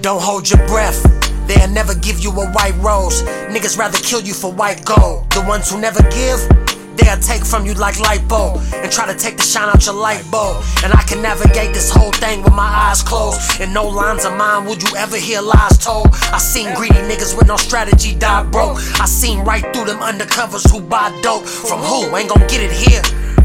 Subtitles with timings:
[0.00, 1.02] Don't hold your breath.
[1.46, 3.22] They'll never give you a white rose.
[3.52, 5.30] Niggas rather kill you for white gold.
[5.30, 6.40] The ones who never give,
[6.96, 10.24] they'll take from you like lipo and try to take the shine out your light
[10.30, 10.62] bulb.
[10.82, 13.40] And I can navigate this whole thing with my eyes closed.
[13.60, 16.08] And no lines of mine would you ever hear lies told.
[16.32, 18.78] I seen greedy niggas with no strategy die broke.
[19.00, 21.46] I seen right through them undercovers who buy dope.
[21.46, 22.16] From who?
[22.16, 23.02] Ain't gon' get it here.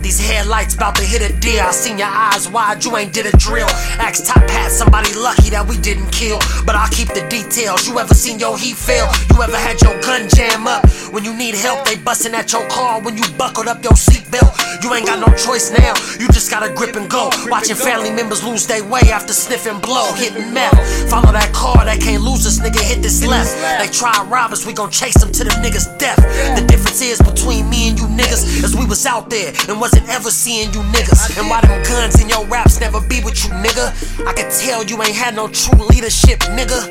[0.09, 1.61] These headlights about to hit a deer.
[1.61, 3.67] I seen your eyes wide, you ain't did a drill.
[4.01, 6.39] Axe top hat, somebody lucky that we didn't kill.
[6.65, 7.87] But I'll keep the details.
[7.87, 9.05] You ever seen your heat fail?
[9.35, 10.89] You ever had your gun jam up?
[11.13, 14.58] When you need help, they bustin' at your car when you buckled up your seatbelt.
[14.81, 17.29] You ain't got no choice now, you just gotta grip and go.
[17.47, 21.09] Watching family members lose their way after sniffing blow, hitting meth.
[21.09, 23.51] Follow that car, they can't lose us, nigga, hit this left.
[23.79, 26.17] They try rob us, we gon' chase them to the niggas' death.
[26.55, 30.07] The difference is between me and you niggas is we was out there and wasn't
[30.09, 31.37] ever seeing you niggas.
[31.37, 33.91] And why them guns in your raps never be with you, nigga.
[34.25, 36.87] I can tell you ain't had no true leadership, nigga.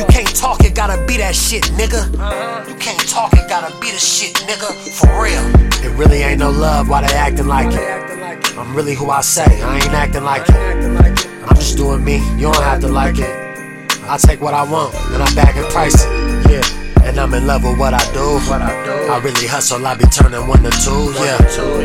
[0.00, 0.04] You
[1.18, 2.06] that shit, nigga.
[2.68, 4.70] You can't talk it, gotta be the shit, nigga.
[4.98, 5.42] For real.
[5.84, 8.56] It really ain't no love, why they acting like it?
[8.56, 10.54] I'm really who I say, I ain't acting like it.
[11.46, 13.30] I'm just doing me, you don't have to like it.
[14.04, 16.50] I take what I want, and I bag and price it.
[16.50, 17.04] Yeah.
[17.04, 18.38] And I'm in love with what I do.
[18.50, 18.92] What I do.
[19.12, 21.12] I really hustle, I be turning one to two.
[21.20, 21.38] Yeah.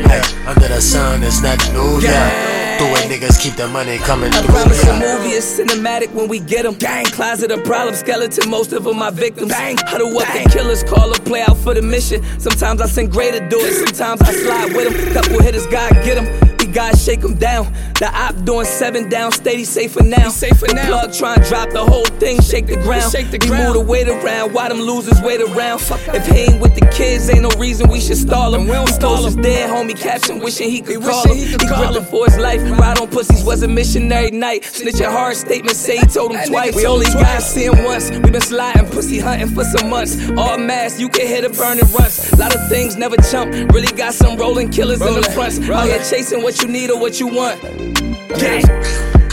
[0.07, 1.99] Hey, under the sun, there's nothing new.
[1.99, 2.62] Yeah.
[2.79, 4.53] Do it, niggas keep the money coming I through.
[4.53, 6.75] promise a movie is cinematic when we get them.
[6.75, 9.51] Gang, closet of problem, skeleton, most of them my victims.
[9.51, 12.23] Bang, huddle up the killers, call a play out for the mission.
[12.39, 15.13] Sometimes I send greater do it, sometimes I slide with them.
[15.13, 16.52] Couple hitters, God get them.
[16.73, 17.71] We gotta shake them down.
[17.99, 20.29] The op doing seven down, steady safer now.
[20.29, 20.87] Safer the now.
[20.87, 23.11] plug trying to drop the whole thing, shake the ground.
[23.11, 23.75] Shake the we ground.
[23.75, 25.81] move the weight around, why them losers wait around?
[26.17, 28.61] If he ain't with the kids, ain't no reason we should stall him.
[28.61, 29.39] And we don't stall him.
[29.39, 31.35] dead homie caption, wishing he could He call him.
[31.37, 32.59] he could He gripping for his life.
[32.79, 34.63] Ride on pussies was a missionary night.
[34.63, 36.75] Snitching hard statement, say he told him That twice.
[36.75, 38.09] We only him gotta see him once.
[38.09, 40.17] We been sliding, pussy hunting for some months.
[40.31, 42.33] All mass, you can hit a burning runs.
[42.39, 43.53] Lot of things never chump.
[43.71, 45.61] Really got some rolling killers in the front.
[45.69, 47.61] Out here chasing what you need or what you want.
[47.61, 48.63] Gang.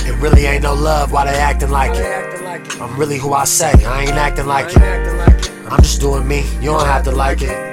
[0.06, 2.80] It really ain't no love, why they acting like it?
[2.80, 5.50] I'm really who I say, I ain't acting like it.
[5.70, 7.70] I'm just doing me, you don't have to like it.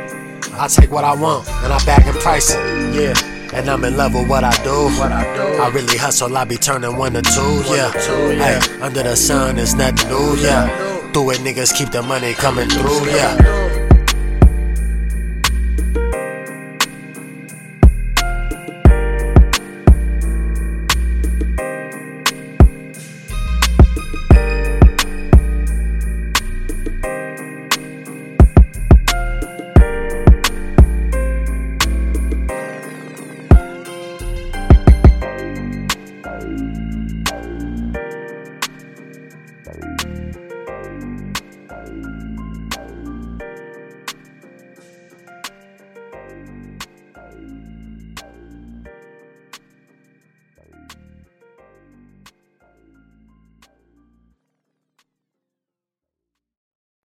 [0.53, 2.95] I take what I want, and I back and price it.
[2.95, 3.13] Yeah.
[3.53, 4.89] And I'm in love with what I do.
[4.99, 5.61] What I do.
[5.61, 7.63] I really hustle, I be turning one to two.
[7.73, 7.91] Yeah.
[7.91, 10.35] Hey, under the sun, there's nothing new.
[10.35, 11.11] Yeah.
[11.13, 13.05] Do it, niggas keep the money coming through.
[13.07, 13.66] Yeah.